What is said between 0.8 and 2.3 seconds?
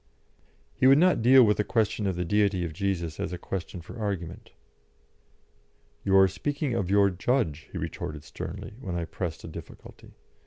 would not deal with the question of the